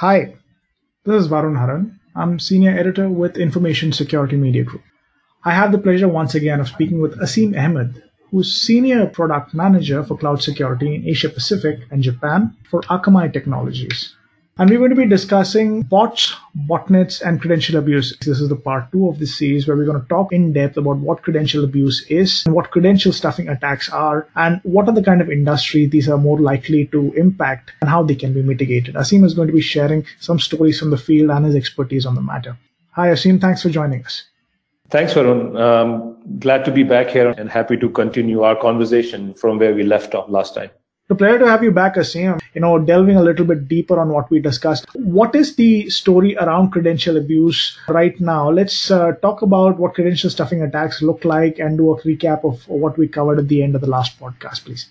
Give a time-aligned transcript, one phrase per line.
[0.00, 0.32] Hi,
[1.04, 2.00] this is Varun Haran.
[2.16, 4.80] I'm senior editor with Information Security Media Group.
[5.44, 10.02] I have the pleasure once again of speaking with Asim Ahmed, who's senior product manager
[10.02, 14.14] for cloud security in Asia Pacific and Japan for Akamai Technologies.
[14.60, 16.36] And we're going to be discussing bots,
[16.68, 18.14] botnets, and credential abuse.
[18.18, 20.76] This is the part two of this series where we're going to talk in depth
[20.76, 25.02] about what credential abuse is and what credential stuffing attacks are and what are the
[25.02, 28.96] kind of industry these are more likely to impact and how they can be mitigated.
[28.96, 32.14] Asim is going to be sharing some stories from the field and his expertise on
[32.14, 32.58] the matter.
[32.90, 33.40] Hi, Asim.
[33.40, 34.24] Thanks for joining us.
[34.90, 35.58] Thanks, Varun.
[35.58, 39.84] Um, glad to be back here and happy to continue our conversation from where we
[39.84, 40.68] left off last time.
[41.10, 42.40] The pleasure to have you back, Asim.
[42.54, 44.86] You know, delving a little bit deeper on what we discussed.
[44.94, 48.48] What is the story around credential abuse right now?
[48.48, 52.62] Let's uh, talk about what credential stuffing attacks look like and do a recap of
[52.68, 54.86] what we covered at the end of the last podcast, please.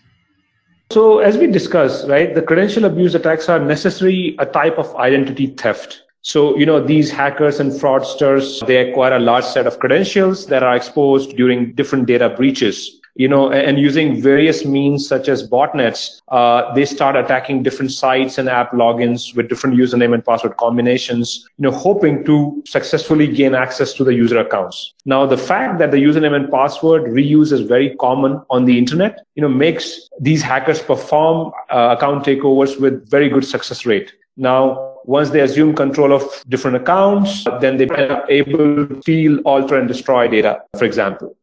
[0.91, 5.47] So, as we discussed, right, the credential abuse attacks are necessarily a type of identity
[5.47, 6.01] theft.
[6.21, 10.63] So, you know, these hackers and fraudsters, they acquire a large set of credentials that
[10.63, 16.21] are exposed during different data breaches you know, and using various means such as botnets,
[16.29, 21.45] uh, they start attacking different sites and app logins with different username and password combinations,
[21.57, 24.93] you know, hoping to successfully gain access to the user accounts.
[25.03, 29.19] Now, the fact that the username and password reuse is very common on the internet,
[29.35, 34.13] you know, makes these hackers perform uh, account takeovers with very good success rate.
[34.37, 39.75] Now, once they assume control of different accounts, then they are able to steal, alter,
[39.75, 41.35] and destroy data, for example.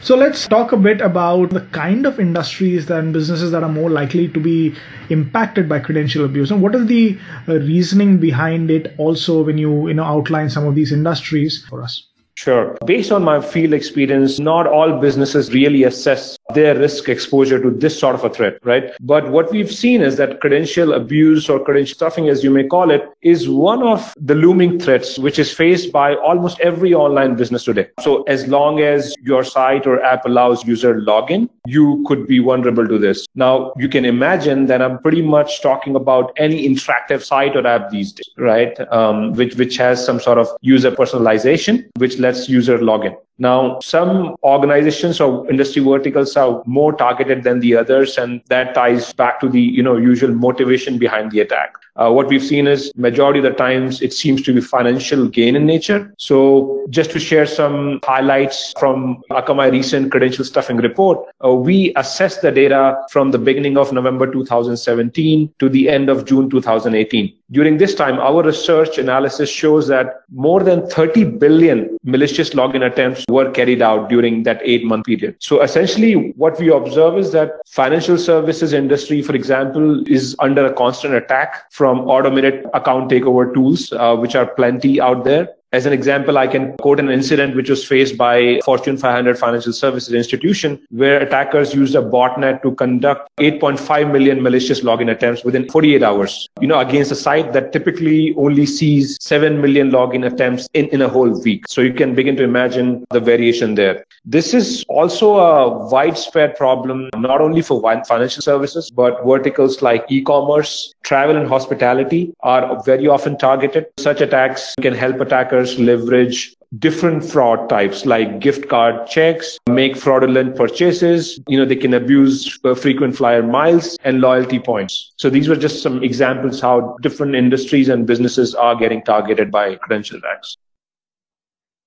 [0.00, 3.88] So let's talk a bit about the kind of industries and businesses that are more
[3.88, 4.74] likely to be
[5.08, 9.88] impacted by credential abuse and what is the uh, reasoning behind it also when you
[9.88, 12.06] you know outline some of these industries for us.
[12.34, 12.76] Sure.
[12.84, 17.98] Based on my field experience, not all businesses really assess their risk exposure to this
[17.98, 18.92] sort of a threat, right?
[19.00, 22.90] But what we've seen is that credential abuse or credential stuffing, as you may call
[22.90, 27.64] it, is one of the looming threats which is faced by almost every online business
[27.64, 27.88] today.
[28.00, 32.86] So as long as your site or app allows user login, you could be vulnerable
[32.86, 33.26] to this.
[33.34, 37.90] Now, you can imagine that I'm pretty much talking about any interactive site or app
[37.90, 38.78] these days, right?
[38.92, 43.16] Um, which, which has some sort of user personalization, which lets user login.
[43.38, 49.12] Now, some organizations or industry verticals are more targeted than the others, and that ties
[49.12, 51.74] back to the you know usual motivation behind the attack.
[51.96, 55.54] Uh, what we've seen is majority of the times it seems to be financial gain
[55.54, 56.12] in nature.
[56.18, 62.42] So, just to share some highlights from Akamai recent credential stuffing report, uh, we assessed
[62.42, 67.32] the data from the beginning of November 2017 to the end of June 2018.
[67.50, 73.24] During this time, our research analysis shows that more than 30 billion malicious login attempts
[73.28, 75.36] were carried out during that eight month period.
[75.38, 80.72] So essentially what we observe is that financial services industry, for example, is under a
[80.72, 85.48] constant attack from automated account takeover tools, uh, which are plenty out there.
[85.74, 89.72] As an example, I can quote an incident which was faced by Fortune 500 financial
[89.72, 95.68] services institution where attackers used a botnet to conduct 8.5 million malicious login attempts within
[95.68, 100.68] 48 hours, you know, against a site that typically only sees 7 million login attempts
[100.74, 101.64] in, in a whole week.
[101.66, 104.04] So you can begin to imagine the variation there.
[104.24, 110.93] This is also a widespread problem, not only for financial services, but verticals like e-commerce,
[111.04, 113.86] travel and hospitality are very often targeted.
[113.98, 120.56] Such attacks can help attackers leverage different fraud types like gift card checks, make fraudulent
[120.56, 121.38] purchases.
[121.46, 125.12] You know, they can abuse uh, frequent flyer miles and loyalty points.
[125.16, 129.76] So these were just some examples how different industries and businesses are getting targeted by
[129.76, 130.56] credential attacks.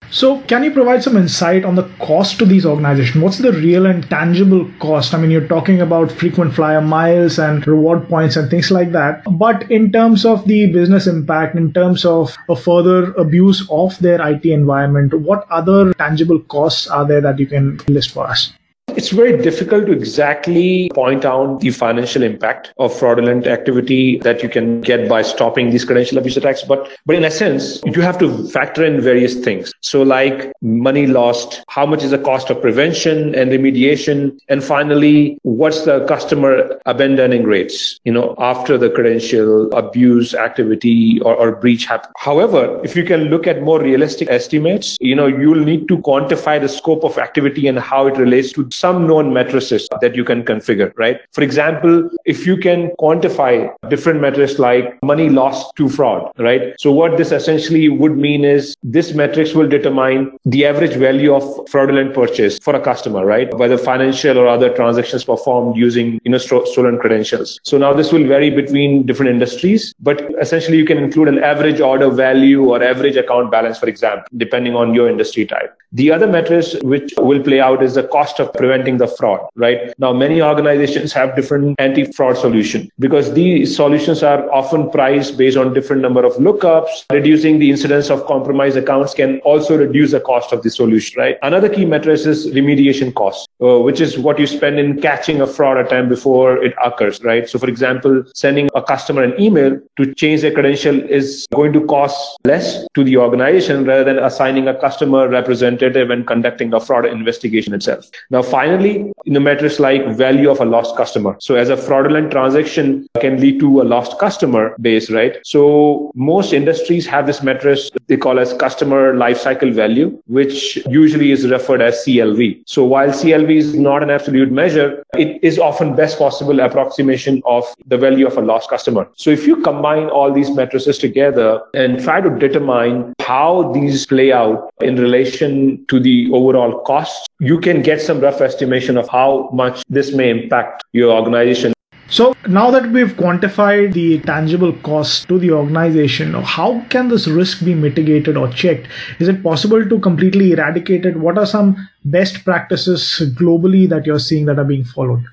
[0.09, 3.22] So, can you provide some insight on the cost to these organizations?
[3.22, 5.13] What's the real and tangible cost?
[5.13, 9.23] I mean, you're talking about frequent flyer miles and reward points and things like that.
[9.29, 14.25] But in terms of the business impact, in terms of a further abuse of their
[14.25, 18.53] IT environment, what other tangible costs are there that you can list for us?
[18.95, 24.49] It's very difficult to exactly point out the financial impact of fraudulent activity that you
[24.49, 26.63] can get by stopping these credential abuse attacks.
[26.63, 29.73] But, but in essence, you have to factor in various things.
[29.81, 34.39] So like money lost, how much is the cost of prevention and remediation?
[34.49, 41.35] And finally, what's the customer abandoning rates, you know, after the credential abuse activity or,
[41.35, 42.13] or breach happens.
[42.17, 46.59] However, if you can look at more realistic estimates, you know, you'll need to quantify
[46.59, 50.44] the scope of activity and how it relates to some known matrices that you can
[50.44, 51.20] configure, right?
[51.34, 56.76] For example, if you can quantify different metrics like money lost to fraud, right?
[56.79, 61.44] So what this essentially would mean is this metrics will determine the average value of
[61.70, 63.53] fraudulent purchase for a customer, right?
[63.58, 67.59] Whether financial or other transactions performed using, you know, stolen credentials.
[67.64, 71.79] So now this will vary between different industries, but essentially you can include an average
[71.79, 75.76] order value or average account balance, for example, depending on your industry type.
[75.93, 79.93] The other metrics which will play out is the cost of preventing the fraud, right?
[79.97, 85.73] Now, many organizations have different anti-fraud solutions because these solutions are often priced based on
[85.73, 87.05] different number of lookups.
[87.09, 91.37] Reducing the incidence of compromised accounts can also reduce the cost of the solution, right?
[91.41, 95.47] Another key metric is remediation cost, uh, which is what you spend in catching a
[95.47, 97.47] fraud attempt before it occurs, right?
[97.47, 101.85] So, for example, sending a customer an email to change their credential is going to
[101.85, 107.06] cost less to the organization rather than assigning a customer representative and conducting a fraud
[107.06, 108.09] investigation itself.
[108.29, 111.35] Now, finally, in the metrics like value of a lost customer.
[111.40, 115.38] So, as a fraudulent transaction can lead to a lost customer base, right?
[115.44, 121.50] So, most industries have this metric they call as customer lifecycle value, which usually is
[121.50, 122.64] referred as CLV.
[122.66, 127.66] So, while CLV is not an absolute measure, it is often best possible approximation of
[127.88, 129.09] the value of a lost customer.
[129.16, 134.32] So, if you combine all these matrices together and try to determine how these play
[134.32, 139.49] out in relation to the overall cost, you can get some rough estimation of how
[139.53, 141.73] much this may impact your organization.
[142.09, 147.66] So now that we've quantified the tangible cost to the organization, how can this risk
[147.66, 148.87] be mitigated or checked?
[149.19, 151.17] Is it possible to completely eradicate it?
[151.17, 151.75] What are some
[152.05, 155.25] best practices globally that you're seeing that are being followed?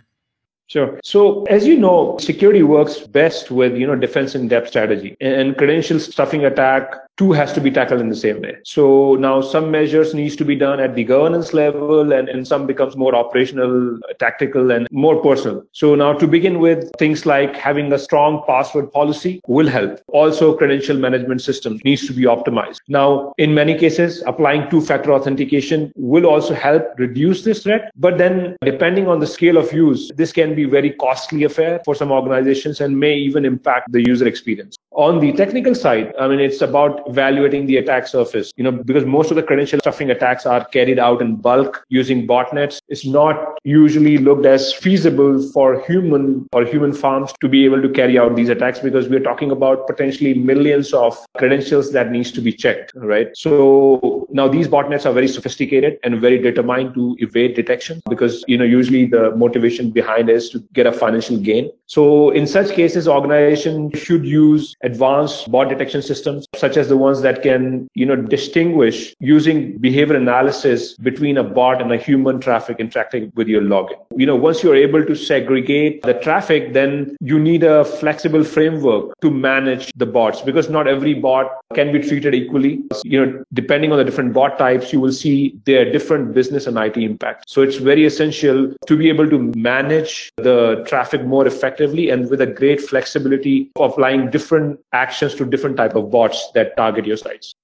[0.66, 0.98] Sure.
[1.04, 5.56] So as you know, security works best with, you know, defense in depth strategy and
[5.56, 8.56] credential stuffing attack two has to be tackled in the same way.
[8.64, 12.66] So now some measures needs to be done at the governance level and, and some
[12.66, 15.64] becomes more operational, tactical and more personal.
[15.72, 20.00] So now to begin with, things like having a strong password policy will help.
[20.08, 22.78] Also credential management system needs to be optimized.
[22.88, 27.92] Now, in many cases, applying two-factor authentication will also help reduce this threat.
[27.96, 31.94] But then depending on the scale of use, this can be very costly affair for
[31.94, 34.76] some organizations and may even impact the user experience.
[34.92, 39.04] On the technical side, I mean, it's about evaluating the attack surface, you know, because
[39.04, 42.78] most of the credential stuffing attacks are carried out in bulk using botnets.
[42.88, 47.88] It's not usually looked as feasible for human or human farms to be able to
[47.88, 52.40] carry out these attacks because we're talking about potentially millions of credentials that needs to
[52.40, 53.36] be checked, right?
[53.36, 58.58] So now these botnets are very sophisticated and very determined to evade detection because, you
[58.58, 61.70] know, usually the motivation behind is to get a financial gain.
[61.86, 67.22] So in such cases, organization should use advanced bot detection systems such as the ones
[67.22, 72.78] that can, you know, distinguish using behavior analysis between a bot and a human traffic
[72.78, 73.96] interacting with your login.
[74.16, 79.18] You know, once you're able to segregate the traffic, then you need a flexible framework
[79.20, 82.82] to manage the bots because not every bot can be treated equally.
[83.04, 86.78] You know, depending on the different bot types, you will see their different business and
[86.78, 87.48] IT impact.
[87.48, 92.40] So it's very essential to be able to manage the traffic more effectively and with
[92.40, 97.16] a great flexibility of applying different actions to different type of bots that target your
[97.16, 97.54] sites.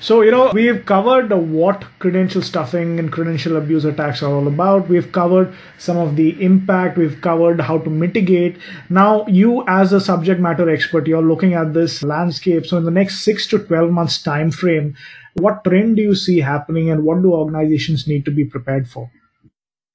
[0.00, 4.88] So, you know, we've covered what credential stuffing and credential abuse attacks are all about.
[4.88, 6.98] We've covered some of the impact.
[6.98, 8.56] We've covered how to mitigate.
[8.90, 12.66] Now, you as a subject matter expert, you're looking at this landscape.
[12.66, 14.96] So, in the next six to 12 months time frame,
[15.34, 19.10] what trend do you see happening and what do organizations need to be prepared for?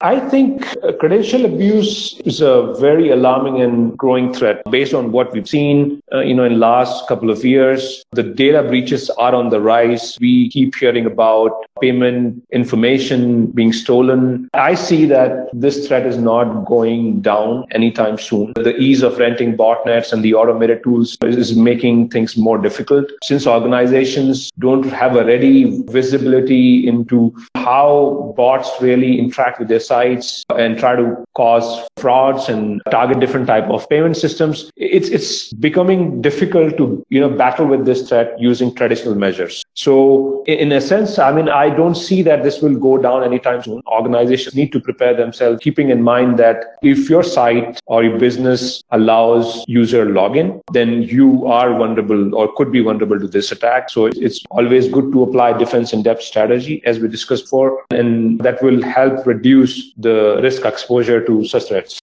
[0.00, 5.32] I think uh, credential abuse is a very alarming and growing threat based on what
[5.32, 8.04] we've seen, uh, you know, in last couple of years.
[8.12, 10.18] The data breaches are on the rise.
[10.20, 14.48] We keep hearing about payment information being stolen.
[14.54, 18.52] I see that this threat is not going down anytime soon.
[18.54, 23.46] The ease of renting botnets and the automated tools is making things more difficult since
[23.46, 30.78] organizations don't have a ready visibility into how bots really interact with their sites and
[30.78, 34.70] try to cause frauds and target different type of payment systems.
[34.76, 39.62] It's, it's becoming difficult to, you know, battle with this threat using traditional measures.
[39.80, 43.62] So in a sense, I mean, I don't see that this will go down anytime
[43.62, 43.80] soon.
[43.86, 48.84] Organizations need to prepare themselves, keeping in mind that if your site or your business
[48.90, 53.88] allows user login, then you are vulnerable or could be vulnerable to this attack.
[53.88, 58.38] So it's always good to apply defense in depth strategy as we discussed before, and
[58.40, 61.98] that will help reduce the risk exposure to such threats.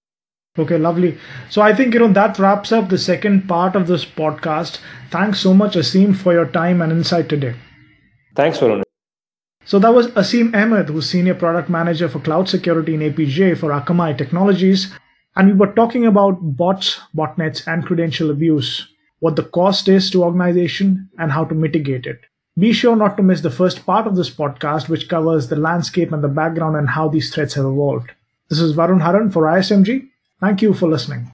[0.58, 1.16] Okay, lovely.
[1.48, 4.80] So I think you know that wraps up the second part of this podcast.
[5.12, 7.54] Thanks so much, Asim, for your time and insight today.
[8.34, 8.82] Thanks, Varun.
[9.64, 13.70] So that was Asim Ahmed, who's Senior Product Manager for Cloud Security in APJ for
[13.70, 14.94] Akamai Technologies.
[15.36, 18.88] And we were talking about bots, botnets, and credential abuse,
[19.20, 22.20] what the cost is to organization, and how to mitigate it.
[22.58, 26.12] Be sure not to miss the first part of this podcast, which covers the landscape
[26.12, 28.10] and the background and how these threats have evolved.
[28.48, 30.08] This is Varun Haran for ISMG.
[30.40, 31.30] Thank you for listening.